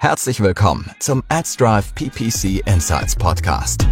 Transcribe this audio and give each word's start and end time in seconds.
Herzlich 0.00 0.40
willkommen 0.40 0.88
zum 1.00 1.24
AdsDrive 1.28 1.92
PPC 1.96 2.64
Insights 2.68 3.16
Podcast. 3.16 3.84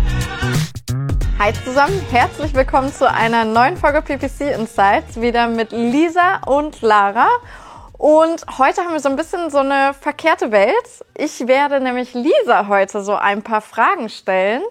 Hi 1.40 1.52
zusammen, 1.64 2.00
herzlich 2.12 2.54
willkommen 2.54 2.92
zu 2.92 3.10
einer 3.10 3.44
neuen 3.44 3.76
Folge 3.76 4.02
PPC 4.02 4.54
Insights, 4.54 5.20
wieder 5.20 5.48
mit 5.48 5.72
Lisa 5.72 6.42
und 6.46 6.80
Lara. 6.80 7.26
Und 7.98 8.46
heute 8.56 8.82
haben 8.82 8.92
wir 8.92 9.00
so 9.00 9.08
ein 9.08 9.16
bisschen 9.16 9.50
so 9.50 9.58
eine 9.58 9.94
verkehrte 10.00 10.52
Welt. 10.52 11.04
Ich 11.16 11.48
werde 11.48 11.80
nämlich 11.80 12.14
Lisa 12.14 12.68
heute 12.68 13.02
so 13.02 13.16
ein 13.16 13.42
paar 13.42 13.60
Fragen 13.60 14.08
stellen. 14.08 14.62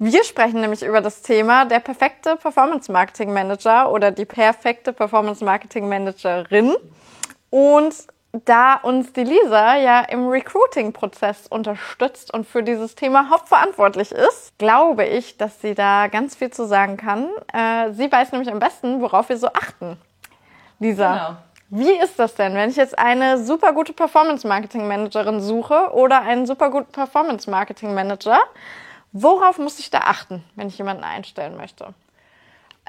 Wir 0.00 0.24
sprechen 0.24 0.60
nämlich 0.60 0.82
über 0.82 1.00
das 1.00 1.22
Thema 1.22 1.66
der 1.66 1.78
perfekte 1.78 2.34
Performance 2.34 2.90
Marketing 2.90 3.32
Manager 3.32 3.92
oder 3.92 4.10
die 4.10 4.24
perfekte 4.24 4.92
Performance 4.92 5.44
Marketing 5.44 5.88
Managerin. 5.88 6.74
Und 7.50 7.94
da 8.32 8.74
uns 8.74 9.12
die 9.12 9.24
Lisa 9.24 9.76
ja 9.76 10.00
im 10.00 10.28
Recruiting-Prozess 10.28 11.48
unterstützt 11.48 12.32
und 12.32 12.46
für 12.46 12.62
dieses 12.62 12.94
Thema 12.94 13.28
hauptverantwortlich 13.30 14.12
ist, 14.12 14.56
glaube 14.58 15.04
ich, 15.04 15.36
dass 15.36 15.60
sie 15.60 15.74
da 15.74 16.06
ganz 16.06 16.36
viel 16.36 16.50
zu 16.50 16.66
sagen 16.66 16.96
kann. 16.96 17.28
Äh, 17.52 17.92
sie 17.92 18.10
weiß 18.10 18.32
nämlich 18.32 18.50
am 18.50 18.60
besten, 18.60 19.00
worauf 19.00 19.28
wir 19.28 19.36
so 19.36 19.48
achten. 19.48 19.96
Lisa, 20.78 21.38
genau. 21.70 21.82
wie 21.82 22.02
ist 22.02 22.18
das 22.18 22.34
denn, 22.36 22.54
wenn 22.54 22.70
ich 22.70 22.76
jetzt 22.76 22.98
eine 22.98 23.42
super 23.42 23.72
gute 23.72 23.92
Performance-Marketing-Managerin 23.92 25.40
suche 25.40 25.90
oder 25.92 26.22
einen 26.22 26.46
super 26.46 26.70
guten 26.70 26.92
Performance-Marketing-Manager? 26.92 28.38
Worauf 29.12 29.58
muss 29.58 29.80
ich 29.80 29.90
da 29.90 29.98
achten, 29.98 30.44
wenn 30.54 30.68
ich 30.68 30.78
jemanden 30.78 31.02
einstellen 31.02 31.56
möchte? 31.56 31.94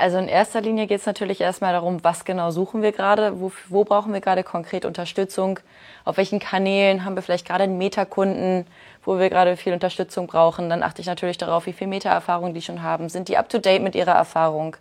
Also 0.01 0.17
in 0.17 0.27
erster 0.27 0.61
Linie 0.61 0.87
geht 0.87 0.99
es 0.99 1.05
natürlich 1.05 1.41
erstmal 1.41 1.73
darum, 1.73 2.03
was 2.03 2.25
genau 2.25 2.49
suchen 2.49 2.81
wir 2.81 2.91
gerade, 2.91 3.39
wo, 3.39 3.51
wo 3.69 3.83
brauchen 3.83 4.11
wir 4.13 4.19
gerade 4.19 4.43
konkret 4.43 4.83
Unterstützung, 4.83 5.59
auf 6.05 6.17
welchen 6.17 6.39
Kanälen 6.39 7.05
haben 7.05 7.15
wir 7.15 7.21
vielleicht 7.21 7.45
gerade 7.45 7.65
einen 7.65 7.77
Metakunden, 7.77 8.65
wo 9.05 9.19
wir 9.19 9.29
gerade 9.29 9.55
viel 9.57 9.73
Unterstützung 9.73 10.25
brauchen. 10.25 10.71
Dann 10.71 10.81
achte 10.81 11.01
ich 11.01 11.07
natürlich 11.07 11.37
darauf, 11.37 11.67
wie 11.67 11.73
viel 11.73 11.85
Meta-Erfahrung 11.85 12.55
die 12.55 12.63
schon 12.63 12.81
haben. 12.81 13.09
Sind 13.09 13.29
die 13.29 13.37
up-to-date 13.37 13.83
mit 13.83 13.93
ihrer 13.93 14.13
Erfahrung? 14.13 14.75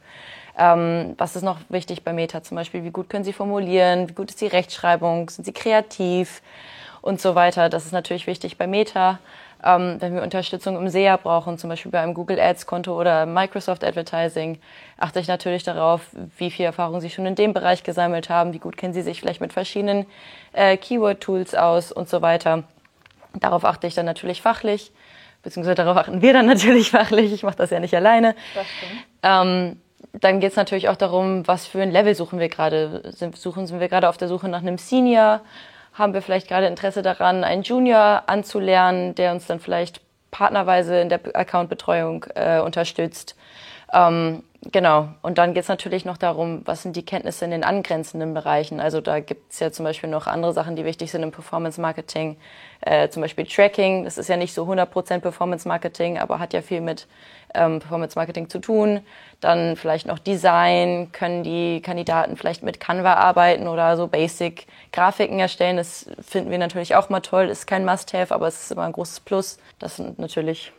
Ähm, 0.59 1.15
was 1.19 1.37
ist 1.37 1.43
noch 1.43 1.59
wichtig 1.69 2.03
bei 2.03 2.15
Meta 2.15 2.43
zum 2.43 2.57
Beispiel? 2.57 2.83
Wie 2.83 2.91
gut 2.91 3.11
können 3.11 3.25
sie 3.25 3.35
formulieren? 3.35 4.09
Wie 4.09 4.15
gut 4.15 4.31
ist 4.31 4.41
die 4.41 4.47
Rechtschreibung? 4.47 5.29
Sind 5.29 5.45
sie 5.45 5.53
kreativ? 5.53 6.41
Und 7.03 7.21
so 7.21 7.35
weiter. 7.35 7.69
Das 7.69 7.85
ist 7.85 7.93
natürlich 7.93 8.27
wichtig 8.27 8.57
bei 8.57 8.67
Meta. 8.67 9.19
Ähm, 9.63 9.97
wenn 9.99 10.15
wir 10.15 10.23
Unterstützung 10.23 10.77
im 10.77 10.89
SEA 10.89 11.17
brauchen, 11.17 11.59
zum 11.59 11.69
Beispiel 11.69 11.93
bei 11.93 12.01
einem 12.01 12.15
Google 12.15 12.41
Ads 12.41 12.67
Konto 12.67 12.99
oder 12.99 13.27
Microsoft 13.27 13.85
Advertising, 13.85 14.59
achte 14.97 15.21
ich 15.21 15.29
natürlich 15.29 15.65
darauf, 15.65 16.03
wie 16.39 16.51
viel 16.51 16.65
Erfahrung 16.65 17.01
Sie 17.01 17.11
schon 17.11 17.27
in 17.27 17.35
dem 17.35 17.53
Bereich 17.53 17.83
gesammelt 17.83 18.31
haben, 18.31 18.55
wie 18.55 18.59
gut 18.59 18.77
kennen 18.77 18.95
Sie 18.95 19.03
sich 19.03 19.21
vielleicht 19.21 19.41
mit 19.41 19.53
verschiedenen 19.53 20.07
äh, 20.53 20.77
Keyword-Tools 20.77 21.55
aus 21.55 21.93
und 21.93 22.09
so 22.09 22.23
weiter. 22.23 22.65
Darauf 23.35 23.65
achte 23.65 23.87
ich 23.87 23.95
dann 23.95 24.07
natürlich 24.07 24.41
fachlich, 24.41 24.93
beziehungsweise 25.43 25.75
darauf 25.75 25.97
achten 25.99 26.23
wir 26.23 26.33
dann 26.33 26.47
natürlich 26.55 26.91
fachlich. 26.91 27.33
Ich 27.33 27.43
mache 27.43 27.57
das 27.57 27.71
ja 27.71 27.81
nicht 27.81 27.95
alleine. 27.95 28.35
Das 28.55 28.67
stimmt. 28.67 29.05
Ähm, 29.23 29.81
dann 30.13 30.41
geht 30.41 30.51
es 30.51 30.57
natürlich 30.57 30.89
auch 30.89 30.97
darum, 30.97 31.47
was 31.47 31.67
für 31.67 31.83
ein 31.83 31.91
Level 31.91 32.15
suchen 32.15 32.39
wir 32.39 32.49
gerade. 32.49 33.13
Sind, 33.15 33.37
suchen 33.37 33.67
sind 33.67 33.81
wir 33.81 33.89
gerade 33.89 34.09
auf 34.09 34.17
der 34.17 34.29
Suche 34.29 34.49
nach 34.49 34.61
einem 34.61 34.79
Senior 34.79 35.41
haben 35.95 36.15
wir 36.15 36.23
vielleicht 36.23 36.49
gerade 36.49 36.67
Interesse 36.67 37.03
daran, 37.03 37.45
einen 37.45 37.63
Junior 37.63 38.25
anzulernen, 38.27 39.15
der 39.15 39.33
uns 39.33 39.47
dann 39.47 39.61
vielleicht 39.61 40.01
partnerweise 40.31 41.01
in 41.01 41.09
der 41.09 41.21
Accountbetreuung 41.35 42.25
äh, 42.35 42.61
unterstützt. 42.61 43.37
Ähm, 43.93 44.43
genau. 44.63 45.09
Und 45.23 45.39
dann 45.39 45.55
geht 45.55 45.63
es 45.63 45.69
natürlich 45.69 46.05
noch 46.05 46.17
darum, 46.17 46.63
was 46.65 46.83
sind 46.83 46.97
die 46.97 47.05
Kenntnisse 47.05 47.45
in 47.45 47.51
den 47.51 47.65
angrenzenden 47.65 48.35
Bereichen. 48.35 48.81
Also 48.81 49.01
da 49.01 49.21
gibt 49.21 49.53
es 49.53 49.61
ja 49.61 49.73
zum 49.73 49.85
Beispiel 49.85 50.11
noch 50.11 50.27
andere 50.27 50.53
Sachen, 50.53 50.77
die 50.77 50.85
wichtig 50.85 51.11
sind 51.11 51.23
im 51.23 51.31
Performance 51.31 51.81
Marketing. 51.81 52.37
Äh, 52.81 53.09
zum 53.09 53.23
Beispiel 53.23 53.47
Tracking. 53.47 54.05
Das 54.05 54.19
ist 54.19 54.29
ja 54.29 54.37
nicht 54.37 54.55
so 54.55 54.65
100% 54.65 55.21
Performance 55.21 55.67
Marketing, 55.67 56.19
aber 56.19 56.39
hat 56.39 56.53
ja 56.53 56.63
viel 56.63 56.81
mit 56.81 57.07
ähm, 57.55 57.81
Performance 57.81 58.19
Marketing 58.19 58.49
zu 58.49 58.59
tun. 58.59 59.01
Dann 59.41 59.77
vielleicht 59.77 60.07
noch 60.07 60.19
Design. 60.19 61.11
Können 61.13 61.43
die 61.43 61.81
Kandidaten 61.83 62.37
vielleicht 62.37 62.63
mit 62.63 62.81
Canva 62.81 63.15
arbeiten 63.15 63.69
oder 63.69 63.97
so 63.97 64.07
Basic 64.07 64.67
Grafiken 64.93 65.39
erstellen? 65.39 65.77
Das 65.77 66.11
finden 66.21 66.51
wir 66.51 66.59
natürlich 66.59 66.95
auch 66.95 67.09
mal 67.09 67.21
toll. 67.21 67.49
Ist 67.49 67.67
kein 67.67 67.85
Must-Have, 67.85 68.35
aber 68.35 68.49
es 68.49 68.63
ist 68.63 68.73
immer 68.73 68.85
ein 68.85 68.93
großes 68.93 69.21
Plus. 69.21 69.59
Das 69.79 69.97
sind 69.97 70.19
natürlich 70.19 70.73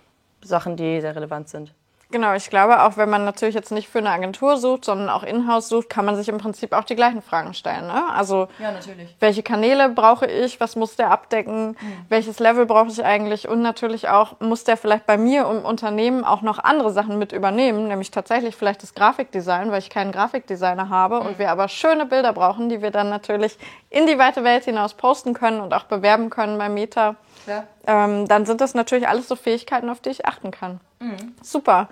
Sachen, 0.43 0.75
die 0.75 1.01
sehr 1.01 1.15
relevant 1.15 1.49
sind. 1.49 1.73
Genau, 2.11 2.33
ich 2.33 2.49
glaube, 2.49 2.83
auch 2.83 2.97
wenn 2.97 3.09
man 3.09 3.23
natürlich 3.23 3.55
jetzt 3.55 3.71
nicht 3.71 3.87
für 3.87 3.99
eine 3.99 4.09
Agentur 4.09 4.57
sucht, 4.57 4.83
sondern 4.83 5.09
auch 5.09 5.23
in-house 5.23 5.69
sucht, 5.69 5.89
kann 5.89 6.03
man 6.03 6.17
sich 6.17 6.27
im 6.27 6.37
Prinzip 6.37 6.73
auch 6.73 6.83
die 6.83 6.95
gleichen 6.95 7.21
Fragen 7.21 7.53
stellen. 7.53 7.87
Ne? 7.87 8.03
Also, 8.13 8.49
ja, 8.59 8.73
welche 9.21 9.43
Kanäle 9.43 9.87
brauche 9.89 10.25
ich? 10.25 10.59
Was 10.59 10.75
muss 10.75 10.97
der 10.97 11.09
abdecken? 11.09 11.69
Mhm. 11.69 12.05
Welches 12.09 12.39
Level 12.39 12.65
brauche 12.65 12.89
ich 12.89 13.03
eigentlich? 13.03 13.47
Und 13.47 13.61
natürlich 13.61 14.09
auch, 14.09 14.39
muss 14.41 14.65
der 14.65 14.75
vielleicht 14.75 15.05
bei 15.05 15.17
mir 15.17 15.49
im 15.49 15.63
Unternehmen 15.63 16.25
auch 16.25 16.41
noch 16.41 16.59
andere 16.59 16.91
Sachen 16.91 17.17
mit 17.17 17.31
übernehmen, 17.31 17.87
nämlich 17.87 18.11
tatsächlich 18.11 18.55
vielleicht 18.57 18.83
das 18.83 18.93
Grafikdesign, 18.93 19.71
weil 19.71 19.79
ich 19.79 19.89
keinen 19.89 20.11
Grafikdesigner 20.11 20.89
habe 20.89 21.21
mhm. 21.21 21.27
und 21.27 21.39
wir 21.39 21.49
aber 21.49 21.69
schöne 21.69 22.05
Bilder 22.05 22.33
brauchen, 22.33 22.67
die 22.67 22.81
wir 22.81 22.91
dann 22.91 23.09
natürlich 23.09 23.57
in 23.89 24.05
die 24.05 24.17
weite 24.17 24.43
Welt 24.43 24.65
hinaus 24.65 24.95
posten 24.95 25.33
können 25.33 25.61
und 25.61 25.73
auch 25.73 25.85
bewerben 25.85 26.29
können 26.29 26.57
bei 26.57 26.67
Meta. 26.67 27.15
Ja. 27.47 27.63
Ähm, 27.87 28.27
dann 28.27 28.45
sind 28.45 28.59
das 28.59 28.73
natürlich 28.73 29.07
alles 29.07 29.27
so 29.27 29.35
Fähigkeiten, 29.35 29.89
auf 29.89 30.01
die 30.01 30.09
ich 30.09 30.25
achten 30.25 30.51
kann. 30.51 30.81
Mhm. 31.01 31.35
Super. 31.41 31.89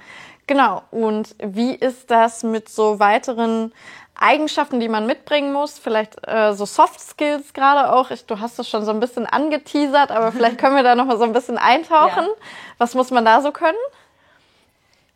Genau. 0.48 0.84
Und 0.92 1.36
wie 1.40 1.76
ist 1.76 2.10
das 2.10 2.44
mit 2.44 2.70
so 2.70 3.00
weiteren 3.00 3.74
Eigenschaften, 4.16 4.80
die 4.80 4.90
man 4.90 5.06
mitbringen 5.06 5.52
muss? 5.52 5.78
Vielleicht 5.78 6.16
äh, 6.28 6.54
so 6.54 6.66
Soft 6.66 7.00
Skills 7.00 7.54
gerade 7.54 7.92
auch. 7.94 8.12
Ich, 8.12 8.26
du 8.26 8.40
hast 8.40 8.60
es 8.60 8.70
schon 8.70 8.86
so 8.86 8.92
ein 8.92 9.00
bisschen 9.00 9.26
angeteasert, 9.26 10.12
aber 10.12 10.32
vielleicht 10.32 10.58
können 10.60 10.76
wir 10.76 10.84
da 10.84 10.96
noch 10.96 11.06
mal 11.06 11.18
so 11.18 11.24
ein 11.24 11.34
bisschen 11.34 11.58
eintauchen. 11.58 12.26
Ja. 12.26 12.44
Was 12.78 12.96
muss 12.96 13.12
man 13.12 13.26
da 13.26 13.42
so 13.42 13.52
können? 13.52 13.78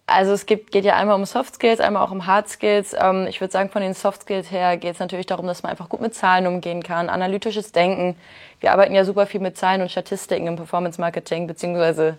Also 0.05 0.33
es 0.33 0.45
gibt, 0.45 0.71
geht 0.71 0.83
ja 0.83 0.95
einmal 0.95 1.15
um 1.15 1.25
Soft 1.25 1.55
Skills, 1.55 1.79
einmal 1.79 2.03
auch 2.03 2.11
um 2.11 2.27
Hard 2.27 2.49
Skills. 2.49 2.93
Ähm, 2.99 3.25
ich 3.27 3.39
würde 3.39 3.53
sagen, 3.53 3.69
von 3.69 3.81
den 3.81 3.93
Soft 3.93 4.23
Skills 4.23 4.51
her 4.51 4.75
geht 4.77 4.95
es 4.95 4.99
natürlich 4.99 5.27
darum, 5.27 5.47
dass 5.47 5.63
man 5.63 5.71
einfach 5.71 5.87
gut 5.87 6.01
mit 6.01 6.13
Zahlen 6.13 6.45
umgehen 6.45 6.83
kann, 6.83 7.09
analytisches 7.09 7.71
Denken. 7.71 8.17
Wir 8.59 8.73
arbeiten 8.73 8.93
ja 8.93 9.05
super 9.05 9.25
viel 9.25 9.39
mit 9.39 9.57
Zahlen 9.57 9.81
und 9.81 9.89
Statistiken 9.89 10.47
im 10.47 10.57
Performance 10.57 10.99
Marketing, 10.99 11.47
beziehungsweise 11.47 12.17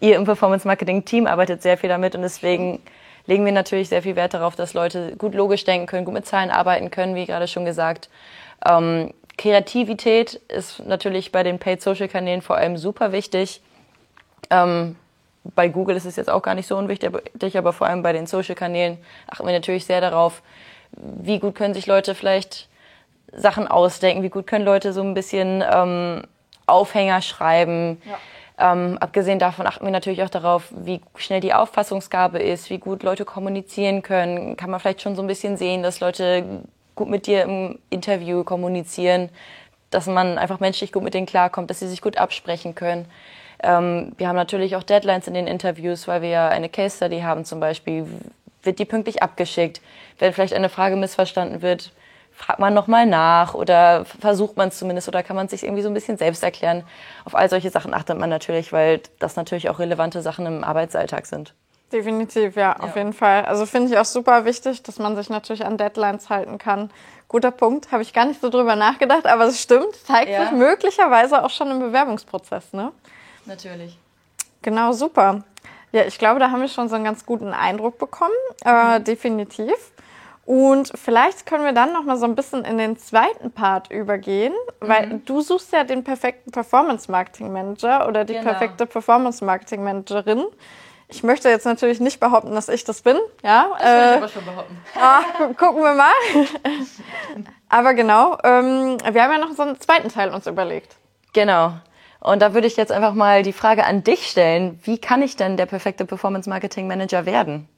ihr 0.00 0.16
im 0.16 0.24
Performance 0.24 0.66
Marketing 0.66 1.04
Team 1.04 1.26
arbeitet 1.26 1.62
sehr 1.62 1.78
viel 1.78 1.88
damit 1.88 2.14
und 2.14 2.22
deswegen 2.22 2.80
legen 3.26 3.44
wir 3.44 3.52
natürlich 3.52 3.88
sehr 3.88 4.02
viel 4.02 4.16
Wert 4.16 4.34
darauf, 4.34 4.54
dass 4.56 4.74
Leute 4.74 5.16
gut 5.16 5.34
logisch 5.34 5.64
denken 5.64 5.86
können, 5.86 6.04
gut 6.04 6.14
mit 6.14 6.26
Zahlen 6.26 6.50
arbeiten 6.50 6.90
können, 6.90 7.14
wie 7.14 7.26
gerade 7.26 7.48
schon 7.48 7.64
gesagt. 7.64 8.08
Ähm, 8.66 9.14
Kreativität 9.36 10.34
ist 10.48 10.84
natürlich 10.86 11.32
bei 11.32 11.42
den 11.42 11.58
Paid 11.58 11.82
Social 11.82 12.08
Kanälen 12.08 12.42
vor 12.42 12.56
allem 12.56 12.76
super 12.76 13.12
wichtig. 13.12 13.62
Ähm, 14.50 14.96
bei 15.54 15.68
Google 15.68 15.96
ist 15.96 16.06
es 16.06 16.16
jetzt 16.16 16.30
auch 16.30 16.42
gar 16.42 16.54
nicht 16.54 16.66
so 16.66 16.76
unwichtig, 16.76 17.58
aber 17.58 17.72
vor 17.72 17.86
allem 17.86 18.02
bei 18.02 18.12
den 18.12 18.26
Social-Kanälen 18.26 18.98
achten 19.28 19.46
wir 19.46 19.52
natürlich 19.52 19.84
sehr 19.84 20.00
darauf, 20.00 20.42
wie 20.92 21.38
gut 21.38 21.54
können 21.54 21.74
sich 21.74 21.86
Leute 21.86 22.14
vielleicht 22.14 22.68
Sachen 23.32 23.68
ausdenken, 23.68 24.22
wie 24.22 24.30
gut 24.30 24.46
können 24.46 24.64
Leute 24.64 24.92
so 24.92 25.02
ein 25.02 25.12
bisschen 25.12 25.62
ähm, 25.70 26.22
Aufhänger 26.66 27.20
schreiben. 27.20 28.00
Ja. 28.06 28.18
Ähm, 28.56 28.98
abgesehen 28.98 29.38
davon 29.38 29.66
achten 29.66 29.84
wir 29.84 29.90
natürlich 29.90 30.22
auch 30.22 30.30
darauf, 30.30 30.72
wie 30.76 31.00
schnell 31.16 31.40
die 31.40 31.54
Auffassungsgabe 31.54 32.38
ist, 32.38 32.70
wie 32.70 32.78
gut 32.78 33.02
Leute 33.02 33.24
kommunizieren 33.24 34.02
können. 34.02 34.56
Kann 34.56 34.70
man 34.70 34.78
vielleicht 34.78 35.02
schon 35.02 35.16
so 35.16 35.22
ein 35.22 35.26
bisschen 35.26 35.56
sehen, 35.56 35.82
dass 35.82 36.00
Leute 36.00 36.62
gut 36.94 37.08
mit 37.08 37.26
dir 37.26 37.42
im 37.42 37.78
Interview 37.90 38.44
kommunizieren, 38.44 39.28
dass 39.90 40.06
man 40.06 40.38
einfach 40.38 40.60
menschlich 40.60 40.92
gut 40.92 41.02
mit 41.02 41.14
denen 41.14 41.26
klarkommt, 41.26 41.70
dass 41.70 41.80
sie 41.80 41.88
sich 41.88 42.00
gut 42.00 42.16
absprechen 42.16 42.76
können. 42.76 43.06
Ähm, 43.62 44.12
wir 44.18 44.28
haben 44.28 44.36
natürlich 44.36 44.76
auch 44.76 44.84
Deadlines 44.84 45.26
in 45.26 45.34
den 45.34 45.48
Interviews, 45.48 46.06
weil 46.06 46.22
wir 46.22 46.28
ja 46.28 46.48
eine 46.48 46.68
Case 46.68 46.96
Study 46.96 47.20
haben 47.20 47.44
zum 47.44 47.58
Beispiel. 47.58 48.06
Wird 48.62 48.78
die 48.78 48.84
pünktlich 48.84 49.22
abgeschickt? 49.22 49.80
Wenn 50.18 50.32
vielleicht 50.32 50.54
eine 50.54 50.68
Frage 50.68 50.96
missverstanden 50.96 51.60
wird, 51.60 51.92
fragt 52.34 52.58
man 52.58 52.74
nochmal 52.74 53.06
nach 53.06 53.54
oder 53.54 54.04
versucht 54.04 54.56
man 54.56 54.68
es 54.68 54.78
zumindest 54.78 55.08
oder 55.08 55.22
kann 55.22 55.36
man 55.36 55.46
es 55.46 55.52
sich 55.52 55.64
irgendwie 55.64 55.82
so 55.82 55.88
ein 55.88 55.94
bisschen 55.94 56.18
selbst 56.18 56.42
erklären. 56.42 56.84
Auf 57.24 57.34
all 57.34 57.48
solche 57.48 57.70
Sachen 57.70 57.94
achtet 57.94 58.18
man 58.18 58.28
natürlich, 58.28 58.72
weil 58.72 59.00
das 59.18 59.36
natürlich 59.36 59.70
auch 59.70 59.78
relevante 59.78 60.20
Sachen 60.20 60.46
im 60.46 60.64
Arbeitsalltag 60.64 61.26
sind. 61.26 61.54
Definitiv, 61.92 62.56
ja, 62.56 62.76
auf 62.76 62.96
ja. 62.96 63.02
jeden 63.02 63.12
Fall. 63.12 63.44
Also 63.44 63.66
finde 63.66 63.92
ich 63.92 63.98
auch 63.98 64.04
super 64.04 64.44
wichtig, 64.44 64.82
dass 64.82 64.98
man 64.98 65.14
sich 65.14 65.30
natürlich 65.30 65.64
an 65.64 65.76
Deadlines 65.76 66.28
halten 66.28 66.58
kann. 66.58 66.90
Guter 67.28 67.52
Punkt, 67.52 67.92
habe 67.92 68.02
ich 68.02 68.12
gar 68.12 68.24
nicht 68.24 68.40
so 68.40 68.50
drüber 68.50 68.74
nachgedacht, 68.74 69.26
aber 69.26 69.44
es 69.44 69.62
stimmt, 69.62 69.94
zeigt 70.04 70.30
ja. 70.30 70.42
sich 70.42 70.52
möglicherweise 70.52 71.44
auch 71.44 71.50
schon 71.50 71.70
im 71.70 71.78
Bewerbungsprozess, 71.78 72.72
ne? 72.72 72.90
Natürlich. 73.46 73.96
Genau, 74.62 74.92
super. 74.92 75.44
Ja, 75.92 76.02
ich 76.02 76.18
glaube, 76.18 76.40
da 76.40 76.50
haben 76.50 76.60
wir 76.60 76.68
schon 76.68 76.88
so 76.88 76.96
einen 76.96 77.04
ganz 77.04 77.24
guten 77.24 77.52
Eindruck 77.52 77.98
bekommen, 77.98 78.32
äh, 78.64 78.98
mhm. 78.98 79.04
definitiv. 79.04 79.92
Und 80.46 80.92
vielleicht 80.94 81.46
können 81.46 81.64
wir 81.64 81.72
dann 81.72 81.92
noch 81.92 82.04
mal 82.04 82.18
so 82.18 82.26
ein 82.26 82.34
bisschen 82.34 82.64
in 82.64 82.76
den 82.76 82.98
zweiten 82.98 83.50
Part 83.50 83.90
übergehen, 83.90 84.52
mhm. 84.80 84.88
weil 84.88 85.20
du 85.24 85.40
suchst 85.40 85.72
ja 85.72 85.84
den 85.84 86.04
perfekten 86.04 86.50
Performance 86.50 87.10
Marketing 87.10 87.52
Manager 87.52 88.06
oder 88.06 88.24
die 88.24 88.34
genau. 88.34 88.50
perfekte 88.50 88.86
Performance 88.86 89.44
Marketing 89.44 89.82
Managerin. 89.82 90.44
Ich 91.08 91.22
möchte 91.22 91.48
jetzt 91.48 91.64
natürlich 91.64 92.00
nicht 92.00 92.18
behaupten, 92.18 92.54
dass 92.54 92.68
ich 92.68 92.84
das 92.84 93.02
bin. 93.02 93.16
Ja, 93.42 93.68
das 93.78 93.86
äh, 93.86 94.10
ich 94.10 94.16
aber 94.16 94.28
schon 94.28 94.44
behaupten. 94.44 94.78
Ah, 95.00 95.22
gucken 95.56 95.82
wir 95.82 95.94
mal. 95.94 96.12
aber 97.68 97.94
genau, 97.94 98.38
ähm, 98.42 98.98
wir 99.10 99.22
haben 99.22 99.32
ja 99.32 99.38
noch 99.38 99.52
so 99.52 99.62
einen 99.62 99.80
zweiten 99.80 100.08
Teil 100.08 100.30
uns 100.30 100.46
überlegt. 100.46 100.96
Genau. 101.32 101.72
Und 102.20 102.40
da 102.40 102.54
würde 102.54 102.66
ich 102.66 102.76
jetzt 102.76 102.90
einfach 102.90 103.12
mal 103.12 103.42
die 103.42 103.52
Frage 103.52 103.84
an 103.84 104.02
dich 104.02 104.26
stellen. 104.26 104.80
Wie 104.82 104.98
kann 104.98 105.20
ich 105.20 105.36
denn 105.36 105.56
der 105.56 105.66
perfekte 105.66 106.06
Performance 106.06 106.48
Marketing 106.48 106.86
Manager 106.86 107.26
werden? 107.26 107.68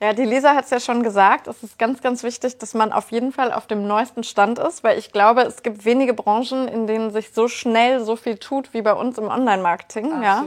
Ja, 0.00 0.12
die 0.12 0.24
Lisa 0.24 0.54
hat 0.54 0.66
es 0.66 0.70
ja 0.70 0.78
schon 0.78 1.02
gesagt. 1.02 1.48
Es 1.48 1.60
ist 1.64 1.76
ganz, 1.76 2.00
ganz 2.00 2.22
wichtig, 2.22 2.56
dass 2.58 2.72
man 2.72 2.92
auf 2.92 3.10
jeden 3.10 3.32
Fall 3.32 3.52
auf 3.52 3.66
dem 3.66 3.88
neuesten 3.88 4.22
Stand 4.22 4.60
ist, 4.60 4.84
weil 4.84 4.96
ich 4.96 5.10
glaube, 5.10 5.42
es 5.42 5.64
gibt 5.64 5.84
wenige 5.84 6.14
Branchen, 6.14 6.68
in 6.68 6.86
denen 6.86 7.10
sich 7.10 7.32
so 7.32 7.48
schnell 7.48 8.04
so 8.04 8.14
viel 8.14 8.38
tut 8.38 8.72
wie 8.74 8.82
bei 8.82 8.92
uns 8.92 9.18
im 9.18 9.26
Online-Marketing. 9.26 10.22
Ja? 10.22 10.46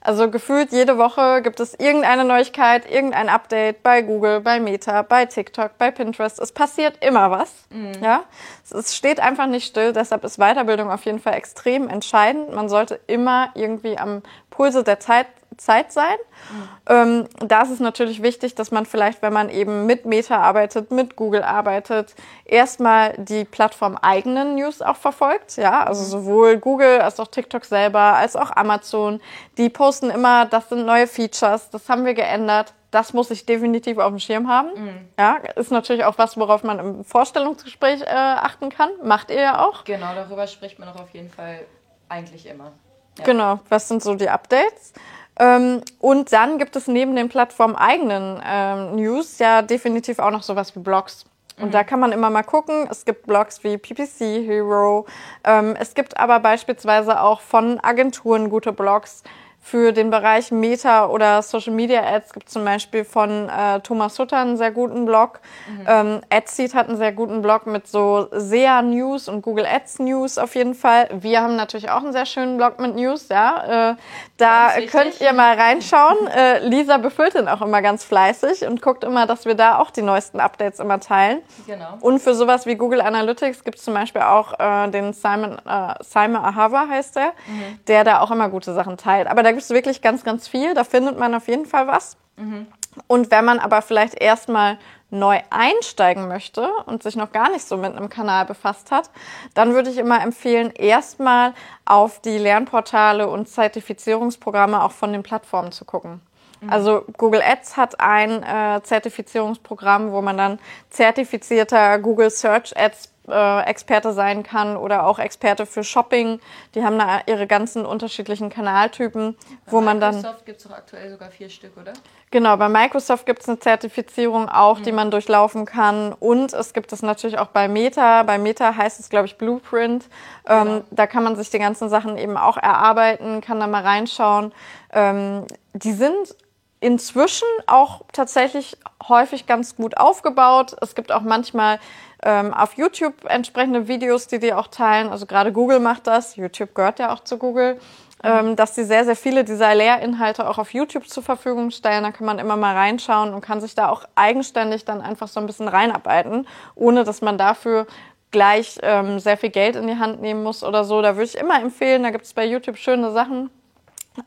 Also 0.00 0.28
gefühlt 0.28 0.72
jede 0.72 0.98
Woche 0.98 1.42
gibt 1.42 1.60
es 1.60 1.74
irgendeine 1.74 2.24
Neuigkeit, 2.24 2.90
irgendein 2.90 3.28
Update 3.28 3.84
bei 3.84 4.02
Google, 4.02 4.40
bei 4.40 4.58
Meta, 4.58 5.02
bei 5.02 5.26
TikTok, 5.26 5.78
bei 5.78 5.92
Pinterest. 5.92 6.40
Es 6.40 6.50
passiert 6.50 7.04
immer 7.04 7.30
was. 7.30 7.52
Mhm. 7.70 7.92
Ja? 8.02 8.24
Es 8.68 8.96
steht 8.96 9.20
einfach 9.20 9.46
nicht 9.46 9.66
still. 9.66 9.92
Deshalb 9.92 10.24
ist 10.24 10.38
Weiterbildung 10.38 10.90
auf 10.90 11.04
jeden 11.04 11.20
Fall 11.20 11.34
extrem 11.34 11.88
entscheidend. 11.88 12.52
Man 12.52 12.68
sollte 12.68 12.98
immer 13.06 13.50
irgendwie 13.54 13.96
am 13.96 14.22
Pulse 14.50 14.82
der 14.82 14.98
Zeit 14.98 15.26
Zeit 15.58 15.92
sein. 15.92 16.16
Mhm. 16.50 16.68
Ähm, 16.86 17.28
da 17.40 17.62
ist 17.62 17.70
es 17.70 17.80
natürlich 17.80 18.22
wichtig, 18.22 18.54
dass 18.54 18.70
man 18.70 18.86
vielleicht, 18.86 19.20
wenn 19.22 19.32
man 19.32 19.50
eben 19.50 19.86
mit 19.86 20.06
Meta 20.06 20.38
arbeitet, 20.38 20.90
mit 20.90 21.16
Google 21.16 21.42
arbeitet, 21.42 22.14
erstmal 22.44 23.14
die 23.18 23.44
Plattform 23.44 23.96
eigenen 23.96 24.54
News 24.54 24.80
auch 24.80 24.96
verfolgt. 24.96 25.56
Ja, 25.56 25.84
also 25.84 26.02
mhm. 26.02 26.06
sowohl 26.06 26.56
Google 26.58 27.00
als 27.00 27.20
auch 27.20 27.28
TikTok 27.28 27.64
selber, 27.64 27.98
als 27.98 28.36
auch 28.36 28.50
Amazon. 28.56 29.20
Die 29.58 29.68
posten 29.68 30.10
immer, 30.10 30.46
das 30.46 30.68
sind 30.68 30.86
neue 30.86 31.06
Features, 31.06 31.70
das 31.70 31.88
haben 31.88 32.04
wir 32.04 32.14
geändert. 32.14 32.72
Das 32.90 33.12
muss 33.12 33.30
ich 33.30 33.44
definitiv 33.44 33.98
auf 33.98 34.08
dem 34.08 34.18
Schirm 34.18 34.48
haben. 34.48 34.68
Mhm. 34.74 35.08
Ja, 35.18 35.36
ist 35.56 35.70
natürlich 35.70 36.04
auch 36.04 36.16
was, 36.16 36.38
worauf 36.38 36.62
man 36.62 36.78
im 36.78 37.04
Vorstellungsgespräch 37.04 38.00
äh, 38.00 38.06
achten 38.06 38.70
kann. 38.70 38.88
Macht 39.02 39.30
ihr 39.30 39.40
ja 39.40 39.66
auch. 39.66 39.84
Genau, 39.84 40.14
darüber 40.14 40.46
spricht 40.46 40.78
man 40.78 40.88
auch 40.88 41.00
auf 41.00 41.10
jeden 41.10 41.28
Fall 41.28 41.66
eigentlich 42.08 42.46
immer. 42.46 42.72
Ja. 43.18 43.24
Genau, 43.24 43.60
was 43.68 43.88
sind 43.88 44.02
so 44.02 44.14
die 44.14 44.30
Updates? 44.30 44.92
Ähm, 45.38 45.82
und 46.00 46.32
dann 46.32 46.58
gibt 46.58 46.76
es 46.76 46.88
neben 46.88 47.14
den 47.14 47.28
Plattformen 47.28 47.76
eigenen 47.76 48.42
ähm, 48.44 48.96
News 48.96 49.38
ja 49.38 49.62
definitiv 49.62 50.18
auch 50.18 50.30
noch 50.30 50.42
sowas 50.42 50.74
wie 50.74 50.80
Blogs. 50.80 51.24
Und 51.58 51.68
mhm. 51.68 51.72
da 51.72 51.84
kann 51.84 52.00
man 52.00 52.12
immer 52.12 52.30
mal 52.30 52.42
gucken. 52.42 52.88
Es 52.90 53.04
gibt 53.04 53.26
Blogs 53.26 53.62
wie 53.64 53.78
PPC 53.78 54.46
Hero. 54.46 55.06
Ähm, 55.44 55.76
es 55.78 55.94
gibt 55.94 56.16
aber 56.16 56.40
beispielsweise 56.40 57.20
auch 57.20 57.40
von 57.40 57.80
Agenturen 57.80 58.50
gute 58.50 58.72
Blogs. 58.72 59.22
Für 59.60 59.92
den 59.92 60.08
Bereich 60.08 60.50
Meta 60.50 61.06
oder 61.06 61.42
Social 61.42 61.74
Media 61.74 62.02
Ads 62.02 62.32
gibt 62.32 62.46
es 62.46 62.54
zum 62.54 62.64
Beispiel 62.64 63.04
von 63.04 63.50
äh, 63.50 63.80
Thomas 63.80 64.18
Hutter 64.18 64.38
einen 64.38 64.56
sehr 64.56 64.70
guten 64.70 65.04
Blog. 65.04 65.40
Mhm. 65.68 65.86
Ähm, 65.86 66.20
AdSeed 66.30 66.74
hat 66.74 66.88
einen 66.88 66.96
sehr 66.96 67.12
guten 67.12 67.42
Blog 67.42 67.66
mit 67.66 67.86
so 67.86 68.28
SEA 68.30 68.80
News 68.80 69.28
und 69.28 69.42
Google 69.42 69.66
Ads 69.66 69.98
News 69.98 70.38
auf 70.38 70.54
jeden 70.54 70.74
Fall. 70.74 71.08
Wir 71.12 71.42
haben 71.42 71.56
natürlich 71.56 71.90
auch 71.90 72.02
einen 72.02 72.12
sehr 72.12 72.24
schönen 72.24 72.56
Blog 72.56 72.80
mit 72.80 72.96
News, 72.96 73.28
ja. 73.28 73.90
Äh, 73.90 73.96
da 74.38 74.70
könnt 74.90 75.20
ihr 75.20 75.32
mal 75.34 75.54
reinschauen. 75.54 76.28
Äh, 76.28 76.66
Lisa 76.66 76.96
befüllt 76.96 77.34
den 77.34 77.48
auch 77.48 77.60
immer 77.60 77.82
ganz 77.82 78.04
fleißig 78.04 78.66
und 78.66 78.80
guckt 78.80 79.04
immer, 79.04 79.26
dass 79.26 79.44
wir 79.44 79.54
da 79.54 79.78
auch 79.78 79.90
die 79.90 80.02
neuesten 80.02 80.40
Updates 80.40 80.80
immer 80.80 81.00
teilen. 81.00 81.42
Genau. 81.66 81.98
Und 82.00 82.20
für 82.20 82.34
sowas 82.34 82.64
wie 82.64 82.76
Google 82.76 83.00
Analytics 83.00 83.64
gibt 83.64 83.78
es 83.78 83.84
zum 83.84 83.92
Beispiel 83.92 84.22
auch 84.22 84.58
äh, 84.58 84.88
den 84.88 85.12
Simon, 85.12 85.58
äh, 85.66 85.94
Simon 86.00 86.36
Ahava 86.36 86.86
heißt 86.88 87.16
der, 87.16 87.32
mhm. 87.46 87.80
der 87.86 88.04
da 88.04 88.20
auch 88.20 88.30
immer 88.30 88.48
gute 88.48 88.72
Sachen 88.72 88.96
teilt. 88.96 89.26
Aber 89.26 89.42
da 89.48 89.52
gibt 89.52 89.62
es 89.62 89.70
wirklich 89.70 90.02
ganz, 90.02 90.24
ganz 90.24 90.46
viel. 90.46 90.74
Da 90.74 90.84
findet 90.84 91.18
man 91.18 91.34
auf 91.34 91.48
jeden 91.48 91.64
Fall 91.64 91.86
was. 91.86 92.18
Mhm. 92.36 92.66
Und 93.06 93.30
wenn 93.30 93.46
man 93.46 93.60
aber 93.60 93.80
vielleicht 93.80 94.20
erstmal 94.20 94.76
neu 95.08 95.40
einsteigen 95.48 96.28
möchte 96.28 96.68
und 96.84 97.02
sich 97.02 97.16
noch 97.16 97.32
gar 97.32 97.50
nicht 97.50 97.66
so 97.66 97.78
mit 97.78 97.96
einem 97.96 98.10
Kanal 98.10 98.44
befasst 98.44 98.90
hat, 98.90 99.08
dann 99.54 99.72
würde 99.72 99.88
ich 99.88 99.96
immer 99.96 100.22
empfehlen, 100.22 100.70
erstmal 100.70 101.54
auf 101.86 102.20
die 102.20 102.36
Lernportale 102.36 103.26
und 103.26 103.48
Zertifizierungsprogramme 103.48 104.82
auch 104.82 104.92
von 104.92 105.14
den 105.14 105.22
Plattformen 105.22 105.72
zu 105.72 105.86
gucken. 105.86 106.20
Mhm. 106.60 106.70
Also 106.70 107.06
Google 107.16 107.40
Ads 107.40 107.78
hat 107.78 107.98
ein 108.00 108.42
äh, 108.42 108.82
Zertifizierungsprogramm, 108.82 110.12
wo 110.12 110.20
man 110.20 110.36
dann 110.36 110.58
zertifizierter 110.90 111.98
Google 112.00 112.28
Search 112.28 112.76
Ads 112.76 113.14
Experte 113.30 114.12
sein 114.12 114.42
kann 114.42 114.76
oder 114.76 115.06
auch 115.06 115.18
Experte 115.18 115.66
für 115.66 115.84
Shopping. 115.84 116.40
Die 116.74 116.84
haben 116.84 116.98
da 116.98 117.20
ihre 117.26 117.46
ganzen 117.46 117.86
unterschiedlichen 117.86 118.50
Kanaltypen, 118.50 119.36
bei 119.66 119.72
wo 119.72 119.80
man 119.80 120.00
dann. 120.00 120.16
Microsoft 120.16 120.46
gibt 120.46 120.58
es 120.58 120.64
doch 120.64 120.72
aktuell 120.72 121.10
sogar 121.10 121.30
vier 121.30 121.48
Stück, 121.48 121.76
oder? 121.76 121.92
Genau, 122.30 122.56
bei 122.56 122.68
Microsoft 122.68 123.24
gibt 123.26 123.42
es 123.42 123.48
eine 123.48 123.58
Zertifizierung 123.58 124.48
auch, 124.48 124.80
mhm. 124.80 124.82
die 124.84 124.92
man 124.92 125.10
durchlaufen 125.10 125.64
kann. 125.64 126.12
Und 126.12 126.52
es 126.52 126.72
gibt 126.72 126.92
es 126.92 127.02
natürlich 127.02 127.38
auch 127.38 127.48
bei 127.48 127.68
Meta. 127.68 128.22
Bei 128.22 128.38
Meta 128.38 128.74
heißt 128.76 129.00
es, 129.00 129.08
glaube 129.08 129.26
ich, 129.26 129.38
Blueprint. 129.38 130.06
Ähm, 130.46 130.64
genau. 130.64 130.84
Da 130.90 131.06
kann 131.06 131.24
man 131.24 131.36
sich 131.36 131.50
die 131.50 131.58
ganzen 131.58 131.88
Sachen 131.88 132.18
eben 132.18 132.36
auch 132.36 132.56
erarbeiten, 132.56 133.40
kann 133.40 133.60
da 133.60 133.66
mal 133.66 133.82
reinschauen. 133.82 134.52
Ähm, 134.92 135.46
die 135.72 135.92
sind 135.92 136.34
inzwischen 136.80 137.48
auch 137.66 138.02
tatsächlich 138.12 138.76
häufig 139.08 139.46
ganz 139.46 139.76
gut 139.76 139.96
aufgebaut. 139.96 140.76
Es 140.80 140.94
gibt 140.94 141.10
auch 141.10 141.22
manchmal 141.22 141.80
ähm, 142.22 142.52
auf 142.52 142.74
YouTube 142.74 143.24
entsprechende 143.24 143.88
Videos, 143.88 144.26
die 144.26 144.38
die 144.38 144.52
auch 144.52 144.68
teilen. 144.68 145.08
Also 145.08 145.26
gerade 145.26 145.52
Google 145.52 145.80
macht 145.80 146.06
das. 146.06 146.36
YouTube 146.36 146.74
gehört 146.74 146.98
ja 146.98 147.12
auch 147.12 147.20
zu 147.20 147.38
Google. 147.38 147.78
Ähm, 148.24 148.56
dass 148.56 148.74
sie 148.74 148.82
sehr, 148.82 149.04
sehr 149.04 149.14
viele 149.14 149.44
dieser 149.44 149.76
Lehrinhalte 149.76 150.48
auch 150.48 150.58
auf 150.58 150.74
YouTube 150.74 151.08
zur 151.08 151.22
Verfügung 151.22 151.70
stellen. 151.70 152.02
Da 152.02 152.10
kann 152.10 152.26
man 152.26 152.40
immer 152.40 152.56
mal 152.56 152.74
reinschauen 152.74 153.32
und 153.32 153.42
kann 153.42 153.60
sich 153.60 153.76
da 153.76 153.90
auch 153.90 154.04
eigenständig 154.16 154.84
dann 154.84 155.00
einfach 155.00 155.28
so 155.28 155.38
ein 155.38 155.46
bisschen 155.46 155.68
reinarbeiten, 155.68 156.44
ohne 156.74 157.04
dass 157.04 157.22
man 157.22 157.38
dafür 157.38 157.86
gleich 158.32 158.78
ähm, 158.82 159.20
sehr 159.20 159.36
viel 159.36 159.50
Geld 159.50 159.76
in 159.76 159.86
die 159.86 159.98
Hand 159.98 160.20
nehmen 160.20 160.42
muss 160.42 160.64
oder 160.64 160.82
so. 160.84 161.00
Da 161.00 161.14
würde 161.14 161.26
ich 161.26 161.38
immer 161.38 161.60
empfehlen, 161.62 162.02
da 162.02 162.10
gibt 162.10 162.24
es 162.24 162.34
bei 162.34 162.44
YouTube 162.44 162.76
schöne 162.76 163.12
Sachen. 163.12 163.50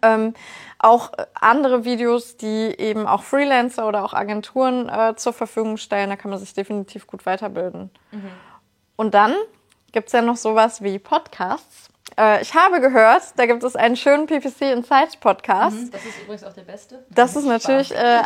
Ähm, 0.02 0.34
auch 0.80 1.12
andere 1.34 1.84
Videos, 1.84 2.38
die 2.38 2.74
eben 2.78 3.08
auch 3.08 3.24
Freelancer 3.24 3.88
oder 3.88 4.06
auch 4.06 4.14
Agenturen 4.14 4.88
äh, 4.90 5.16
zur 5.16 5.34
Verfügung 5.34 5.78
stellen. 5.78 6.10
Da 6.10 6.16
kann 6.16 6.32
man 6.32 6.40
sich 6.40 6.54
definitiv 6.54 7.08
gut 7.08 7.26
weiterbilden. 7.26 7.90
Mhm. 8.12 8.32
Und 8.96 9.14
dann 9.14 9.36
gibt 9.92 10.08
es 10.08 10.14
ja 10.14 10.22
noch 10.22 10.38
sowas 10.38 10.82
wie 10.82 10.98
Podcasts. 10.98 11.90
Äh, 12.18 12.42
ich 12.42 12.54
habe 12.54 12.82
gehört, 12.82 13.24
da 13.38 13.46
gibt 13.46 13.64
es 13.64 13.76
einen 13.76 13.96
schönen 13.96 14.28
PPC 14.28 14.74
Insights 14.74 15.18
Podcast. 15.18 15.76
Mhm, 15.76 15.92
das 15.92 16.06
ist 16.06 16.22
übrigens 16.22 16.44
auch 16.44 16.54
der 16.54 16.64
beste. 16.64 17.06
Das 17.10 17.36
ist 17.36 17.46
natürlich, 17.46 17.92
äh, 17.96 18.22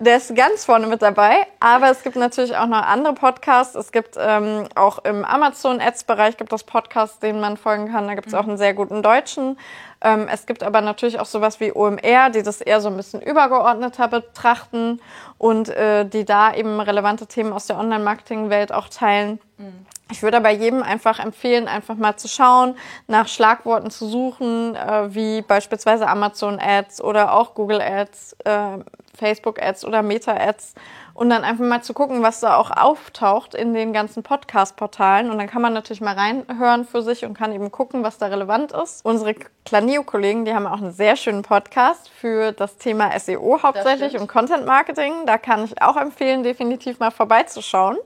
der 0.00 0.16
ist 0.16 0.34
ganz 0.34 0.64
vorne 0.64 0.86
mit 0.86 1.02
dabei. 1.02 1.46
Aber 1.60 1.90
es 1.90 2.02
gibt 2.02 2.16
natürlich 2.16 2.56
auch 2.56 2.66
noch 2.66 2.82
andere 2.82 3.14
Podcasts. 3.14 3.74
Es 3.74 3.92
gibt 3.92 4.16
ähm, 4.18 4.68
auch 4.74 5.04
im 5.04 5.24
Amazon 5.24 5.80
Ads 5.80 6.04
Bereich 6.04 6.36
gibt 6.36 6.52
es 6.52 6.64
Podcasts, 6.64 7.18
denen 7.18 7.40
man 7.40 7.56
folgen 7.56 7.90
kann. 7.90 8.06
Da 8.06 8.14
gibt 8.14 8.28
es 8.28 8.32
mhm. 8.32 8.38
auch 8.38 8.46
einen 8.46 8.58
sehr 8.58 8.74
guten 8.74 9.02
deutschen. 9.02 9.58
Ähm, 10.00 10.28
es 10.30 10.46
gibt 10.46 10.62
aber 10.62 10.80
natürlich 10.80 11.18
auch 11.18 11.26
sowas 11.26 11.58
wie 11.60 11.72
OMR, 11.72 12.30
die 12.30 12.42
das 12.42 12.60
eher 12.60 12.80
so 12.80 12.88
ein 12.88 12.96
bisschen 12.96 13.20
übergeordneter 13.20 14.08
betrachten 14.08 15.00
und 15.38 15.68
äh, 15.70 16.04
die 16.04 16.24
da 16.24 16.54
eben 16.54 16.80
relevante 16.80 17.26
Themen 17.26 17.52
aus 17.52 17.66
der 17.66 17.78
Online-Marketing-Welt 17.78 18.72
auch 18.72 18.88
teilen. 18.88 19.40
Mhm. 19.56 19.86
Ich 20.10 20.22
würde 20.22 20.38
aber 20.38 20.50
jedem 20.50 20.82
einfach 20.82 21.18
empfehlen, 21.18 21.68
einfach 21.68 21.96
mal 21.96 22.16
zu 22.16 22.28
schauen, 22.28 22.76
nach 23.08 23.28
Schlagworten 23.28 23.90
zu 23.90 24.06
suchen, 24.06 24.74
äh, 24.74 25.14
wie 25.14 25.42
beispielsweise 25.42 26.08
Amazon 26.08 26.58
Ads 26.58 27.02
oder 27.02 27.34
auch 27.34 27.54
Google 27.54 27.82
Ads, 27.82 28.36
äh, 28.44 28.78
Facebook 29.18 29.60
Ads 29.60 29.84
oder 29.84 30.02
Meta 30.02 30.34
Ads 30.34 30.74
und 31.14 31.30
dann 31.30 31.42
einfach 31.42 31.64
mal 31.64 31.82
zu 31.82 31.94
gucken, 31.94 32.22
was 32.22 32.40
da 32.40 32.56
auch 32.56 32.70
auftaucht 32.70 33.54
in 33.54 33.74
den 33.74 33.92
ganzen 33.92 34.22
Podcast-Portalen. 34.22 35.30
Und 35.30 35.38
dann 35.38 35.48
kann 35.48 35.60
man 35.60 35.72
natürlich 35.72 36.00
mal 36.00 36.14
reinhören 36.14 36.84
für 36.84 37.02
sich 37.02 37.24
und 37.24 37.34
kann 37.34 37.52
eben 37.52 37.72
gucken, 37.72 38.04
was 38.04 38.18
da 38.18 38.26
relevant 38.26 38.72
ist. 38.72 39.04
Unsere 39.04 39.34
Planeo-Kollegen, 39.64 40.44
die 40.44 40.54
haben 40.54 40.66
auch 40.66 40.80
einen 40.80 40.92
sehr 40.92 41.16
schönen 41.16 41.42
Podcast 41.42 42.08
für 42.08 42.52
das 42.52 42.76
Thema 42.76 43.18
SEO 43.18 43.62
hauptsächlich 43.62 44.16
und 44.18 44.28
Content 44.28 44.64
Marketing. 44.64 45.26
Da 45.26 45.38
kann 45.38 45.64
ich 45.64 45.82
auch 45.82 45.96
empfehlen, 45.96 46.44
definitiv 46.44 47.00
mal 47.00 47.10
vorbeizuschauen. 47.10 47.98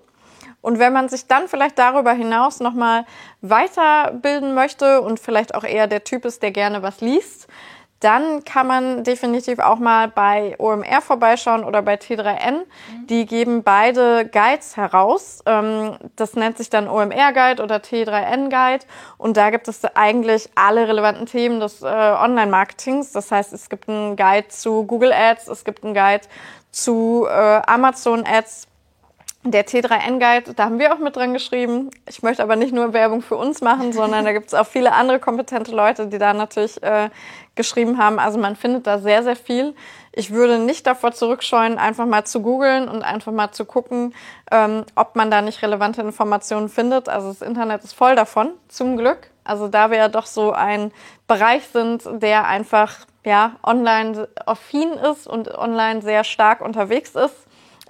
Und 0.63 0.79
wenn 0.79 0.93
man 0.93 1.09
sich 1.09 1.27
dann 1.27 1.49
vielleicht 1.49 1.79
darüber 1.79 2.13
hinaus 2.13 2.61
nochmal 2.61 3.05
weiterbilden 3.43 4.55
möchte 4.55 5.03
und 5.03 5.21
vielleicht 5.21 5.55
auch 5.55 5.65
eher 5.65 5.89
der 5.89 6.05
Typ 6.05 6.25
ist, 6.25 6.43
der 6.43 6.53
gerne 6.53 6.83
was 6.83 7.01
liest, 7.01 7.49
dann 8.03 8.45
kann 8.45 8.67
man 8.67 9.05
definitiv 9.05 9.61
auch 9.61 9.79
mal 9.79 10.09
bei 10.09 10.57
OMR 10.59 11.01
vorbeischauen 11.01 11.63
oder 11.63 11.83
bei 11.83 11.95
T3N. 11.95 12.53
Mhm. 12.53 13.07
Die 13.07 13.27
geben 13.27 13.63
beide 13.63 14.27
Guides 14.27 14.77
heraus. 14.77 15.39
Ähm, 15.47 15.97
das 16.17 16.35
nennt 16.35 16.59
sich 16.59 16.69
dann 16.69 16.89
OMR 16.89 17.33
Guide 17.33 17.63
oder 17.63 17.77
T3N 17.77 18.51
Guide. 18.51 18.85
Und 19.19 19.37
da 19.37 19.51
gibt 19.51 19.69
es 19.69 19.85
eigentlich 19.95 20.51
alle 20.57 20.89
relevanten 20.89 21.27
Themen 21.27 21.61
des 21.61 21.83
äh, 21.83 21.87
Online-Marketings. 21.87 23.13
Das 23.13 23.31
heißt, 23.31 23.53
es 23.53 23.69
gibt 23.69 23.89
einen 23.89 24.17
Guide 24.17 24.49
zu 24.49 24.85
Google 24.85 25.13
Ads, 25.13 25.47
es 25.47 25.65
gibt 25.65 25.85
einen 25.85 25.95
Guide 25.95 26.25
zu 26.73 27.27
äh, 27.29 27.61
Amazon 27.67 28.25
Ads, 28.27 28.67
der 29.45 29.67
T3N-Guide, 29.67 30.55
da 30.55 30.67
haben 30.67 30.79
wir 30.79 30.95
auch 30.95 30.99
mit 30.99 31.17
dran 31.17 31.33
geschrieben. 31.33 31.91
Ich 32.09 32.23
möchte 32.23 32.43
aber 32.43 32.55
nicht 32.55 32.73
nur 32.73 32.93
Werbung 32.93 33.23
für 33.23 33.37
uns 33.37 33.61
machen, 33.61 33.93
sondern 33.93 34.25
da 34.25 34.33
gibt 34.33 34.49
es 34.49 34.55
auch 34.55 34.67
viele 34.67 34.93
andere 34.93 35.19
kompetente 35.19 35.73
Leute, 35.73 36.07
die 36.07 36.19
da 36.19 36.33
natürlich 36.33 36.83
äh, 36.83 37.11
geschrieben 37.55 37.99
haben. 37.99 38.19
Also 38.19 38.39
man 38.39 38.55
findet 38.55 38.87
da 38.87 38.99
sehr, 38.99 39.23
sehr 39.23 39.37
viel. 39.37 39.75
Ich 40.13 40.31
würde 40.31 40.59
nicht 40.59 40.87
davor 40.87 41.13
zurückscheuen, 41.13 41.79
einfach 41.79 42.07
mal 42.07 42.25
zu 42.25 42.41
googeln 42.41 42.89
und 42.89 43.03
einfach 43.03 43.33
mal 43.33 43.51
zu 43.51 43.65
gucken, 43.65 44.15
ähm, 44.51 44.85
ob 44.95 45.17
man 45.17 45.31
da 45.31 45.43
nicht 45.43 45.63
relevante 45.63 46.03
Informationen 46.03 46.69
findet. 46.69 47.09
Also 47.09 47.29
das 47.29 47.43
Internet 47.43 47.83
ist 47.83 47.95
voll 47.95 48.15
davon, 48.15 48.51
zum 48.69 48.97
Glück. 48.97 49.31
Also 49.43 49.69
da 49.69 49.91
wir 49.91 49.99
ja 49.99 50.09
doch 50.09 50.27
so 50.27 50.53
ein 50.53 50.93
Bereich 51.27 51.67
sind, 51.67 52.05
der 52.23 52.47
einfach 52.47 53.07
ja 53.25 53.57
online 53.63 54.29
affin 54.47 54.93
ist 54.93 55.27
und 55.27 55.53
online 55.53 56.03
sehr 56.03 56.25
stark 56.25 56.61
unterwegs 56.61 57.15
ist, 57.15 57.35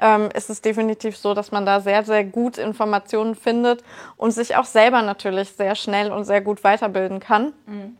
ähm, 0.00 0.28
ist 0.34 0.50
es 0.50 0.60
definitiv 0.60 1.16
so, 1.16 1.34
dass 1.34 1.52
man 1.52 1.66
da 1.66 1.80
sehr, 1.80 2.04
sehr 2.04 2.24
gut 2.24 2.58
Informationen 2.58 3.34
findet 3.34 3.82
und 4.16 4.30
sich 4.30 4.56
auch 4.56 4.64
selber 4.64 5.02
natürlich 5.02 5.52
sehr 5.52 5.74
schnell 5.74 6.10
und 6.12 6.24
sehr 6.24 6.40
gut 6.40 6.64
weiterbilden 6.64 7.20
kann. 7.20 7.52
Mhm. 7.66 7.96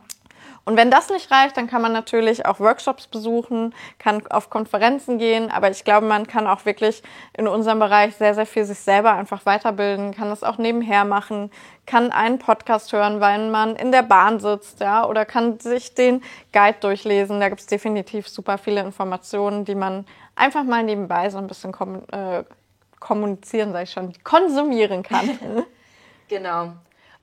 Und 0.65 0.77
wenn 0.77 0.89
das 0.89 1.09
nicht 1.09 1.29
reicht, 1.29 1.57
dann 1.57 1.67
kann 1.67 1.81
man 1.81 1.91
natürlich 1.91 2.45
auch 2.45 2.61
Workshops 2.61 3.07
besuchen, 3.07 3.75
kann 3.99 4.25
auf 4.27 4.49
Konferenzen 4.49 5.17
gehen, 5.17 5.51
aber 5.51 5.69
ich 5.69 5.83
glaube, 5.83 6.07
man 6.07 6.25
kann 6.25 6.47
auch 6.47 6.63
wirklich 6.63 7.03
in 7.37 7.49
unserem 7.49 7.79
Bereich 7.79 8.15
sehr, 8.15 8.33
sehr 8.33 8.45
viel 8.45 8.63
sich 8.63 8.79
selber 8.79 9.11
einfach 9.11 9.45
weiterbilden, 9.45 10.13
kann 10.13 10.29
das 10.29 10.41
auch 10.41 10.57
nebenher 10.57 11.03
machen, 11.03 11.51
kann 11.85 12.13
einen 12.13 12.39
Podcast 12.39 12.93
hören, 12.93 13.19
weil 13.19 13.49
man 13.49 13.75
in 13.75 13.91
der 13.91 14.03
Bahn 14.03 14.39
sitzt, 14.39 14.79
ja, 14.79 15.05
oder 15.05 15.25
kann 15.25 15.59
sich 15.59 15.95
den 15.95 16.23
Guide 16.53 16.77
durchlesen. 16.79 17.41
Da 17.41 17.49
gibt 17.49 17.59
es 17.59 17.67
definitiv 17.67 18.29
super 18.29 18.57
viele 18.57 18.79
Informationen, 18.81 19.65
die 19.65 19.75
man 19.75 20.05
einfach 20.35 20.63
mal 20.63 20.83
nebenbei 20.83 21.29
so 21.29 21.37
ein 21.37 21.47
bisschen 21.47 21.71
kom 21.71 22.03
äh, 22.11 22.43
kommunizieren, 22.99 23.73
sage 23.73 23.83
ich 23.83 23.91
schon, 23.91 24.13
konsumieren 24.23 25.03
kann. 25.03 25.37
genau. 26.29 26.73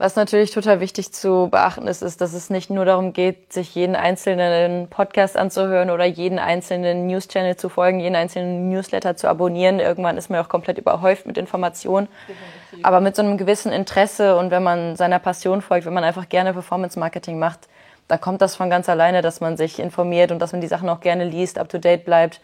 Was 0.01 0.17
natürlich 0.17 0.51
total 0.51 0.81
wichtig 0.81 1.13
zu 1.13 1.49
beachten 1.51 1.87
ist, 1.87 2.01
ist, 2.01 2.23
dass 2.23 2.33
es 2.33 2.49
nicht 2.49 2.71
nur 2.71 2.87
darum 2.87 3.13
geht, 3.13 3.53
sich 3.53 3.75
jeden 3.75 3.95
einzelnen 3.95 4.89
Podcast 4.89 5.37
anzuhören 5.37 5.91
oder 5.91 6.07
jeden 6.07 6.39
einzelnen 6.39 7.07
News-Channel 7.07 7.57
zu 7.57 7.69
folgen, 7.69 8.01
jeden 8.01 8.17
einzelnen 8.17 8.71
Newsletter 8.71 9.17
zu 9.17 9.29
abonnieren. 9.29 9.79
Irgendwann 9.79 10.17
ist 10.17 10.31
man 10.31 10.41
auch 10.41 10.49
komplett 10.49 10.79
überhäuft 10.79 11.27
mit 11.27 11.37
Informationen. 11.37 12.09
Definitiv. 12.27 12.87
Aber 12.87 13.01
mit 13.03 13.15
so 13.15 13.21
einem 13.21 13.37
gewissen 13.37 13.73
Interesse 13.73 14.39
und 14.39 14.51
wenn 14.51 14.63
man 14.63 14.97
seiner 14.97 15.19
Passion 15.19 15.61
folgt, 15.61 15.85
wenn 15.85 15.93
man 15.93 16.05
einfach 16.05 16.31
gerne 16.31 16.55
Performance-Marketing 16.55 17.39
macht, 17.39 17.69
dann 18.09 18.23
kommt 18.23 18.41
das 18.41 18.57
von 18.57 18.71
ganz 18.71 18.89
alleine, 18.89 19.21
dass 19.21 19.43
man 19.43 19.59
sich 19.59 19.79
informiert 19.79 20.33
und 20.33 20.39
dass 20.39 20.53
man 20.53 20.63
die 20.63 20.67
Sachen 20.67 20.89
auch 20.89 21.01
gerne 21.01 21.25
liest, 21.25 21.59
up-to-date 21.59 22.07
bleibt. 22.07 22.41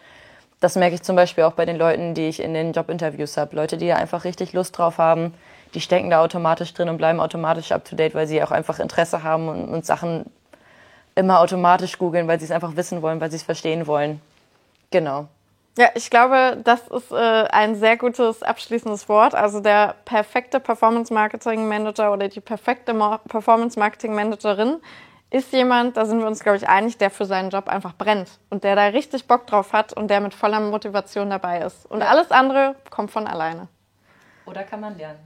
Das 0.61 0.75
merke 0.75 0.95
ich 0.95 1.03
zum 1.03 1.17
Beispiel 1.17 1.45
auch 1.45 1.53
bei 1.53 1.67
den 1.67 1.77
Leuten, 1.77 2.15
die 2.15 2.29
ich 2.29 2.41
in 2.41 2.55
den 2.55 2.73
Jobinterviews 2.73 3.37
habe. 3.37 3.55
Leute, 3.57 3.77
die 3.77 3.89
da 3.89 3.97
einfach 3.97 4.25
richtig 4.25 4.53
Lust 4.53 4.77
drauf 4.79 4.99
haben, 4.99 5.35
die 5.75 5.81
stecken 5.81 6.11
da 6.11 6.23
automatisch 6.23 6.73
drin 6.73 6.89
und 6.89 6.97
bleiben 6.97 7.21
automatisch 7.21 7.73
up 7.73 7.85
to 7.85 7.97
date, 7.97 8.15
weil 8.15 8.27
sie 8.27 8.43
auch 8.43 8.51
einfach 8.51 8.79
Interesse 8.79 9.23
haben 9.23 9.49
und, 9.49 9.69
und 9.69 9.85
Sachen 9.85 10.25
immer 11.15 11.41
automatisch 11.41 11.99
googeln, 11.99 12.29
weil 12.29 12.39
sie 12.39 12.47
es 12.47 12.51
einfach 12.51 12.77
wissen 12.77 13.03
wollen, 13.03 13.21
weil 13.21 13.31
sie 13.31 13.37
es 13.37 13.43
verstehen 13.43 13.87
wollen. 13.87 14.21
Genau. 14.91 15.27
Ja, 15.79 15.91
ich 15.95 16.09
glaube, 16.09 16.59
das 16.65 16.89
ist 16.89 17.13
äh, 17.13 17.45
ein 17.51 17.75
sehr 17.75 17.99
gutes 17.99 18.43
abschließendes 18.43 19.11
Wort. 19.11 19.35
Also 19.35 19.61
der 19.61 19.95
perfekte 20.07 20.59
Performance 20.59 21.13
Marketing 21.13 21.69
Manager 21.69 22.13
oder 22.13 22.29
die 22.29 22.41
perfekte 22.41 22.95
Performance 23.29 23.79
Marketing 23.79 24.15
Managerin 24.15 24.77
ist 25.37 25.53
jemand, 25.53 25.97
da 25.97 26.05
sind 26.05 26.21
wir 26.21 26.27
uns, 26.27 26.41
glaube 26.41 26.57
ich, 26.59 26.69
einig, 26.69 26.99
der 26.99 27.11
für 27.11 27.25
seinen 27.25 27.51
Job 27.51 27.69
einfach 27.69 27.95
brennt 27.95 28.29
und 28.51 28.65
der 28.65 28.77
da 28.77 28.87
richtig 28.87 29.27
Bock 29.27 29.47
drauf 29.47 29.73
hat 29.73 29.93
und 29.93 30.09
der 30.09 30.21
mit 30.21 30.35
voller 30.35 30.61
Motivation 30.61 31.31
dabei 31.31 31.61
ist. 31.61 31.87
Und 31.87 32.03
alles 32.03 32.31
andere 32.31 32.75
kommt 32.91 33.11
von 33.11 33.27
alleine. 33.27 33.69
Oder 34.47 34.65
kann 34.65 34.81
man 34.81 34.97
lernen. 34.97 35.19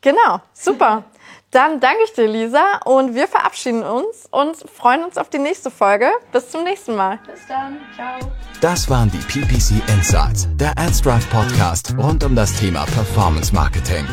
Genau, 0.00 0.40
super. 0.52 1.04
Dann 1.50 1.80
danke 1.80 2.02
ich 2.04 2.12
dir, 2.12 2.28
Lisa, 2.28 2.78
und 2.84 3.14
wir 3.14 3.26
verabschieden 3.26 3.82
uns 3.82 4.26
und 4.30 4.54
freuen 4.70 5.02
uns 5.02 5.16
auf 5.16 5.30
die 5.30 5.38
nächste 5.38 5.70
Folge. 5.70 6.10
Bis 6.30 6.50
zum 6.50 6.62
nächsten 6.62 6.94
Mal. 6.94 7.18
Bis 7.26 7.46
dann. 7.48 7.78
Ciao. 7.94 8.18
Das 8.60 8.90
waren 8.90 9.10
die 9.10 9.16
PPC 9.16 9.82
Insights, 9.88 10.46
der 10.56 10.78
AdsDrive 10.78 11.26
Podcast 11.30 11.94
rund 11.96 12.22
um 12.22 12.36
das 12.36 12.52
Thema 12.52 12.84
Performance 12.84 13.54
Marketing. 13.54 14.06